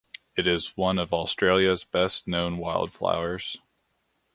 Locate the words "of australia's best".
0.97-2.27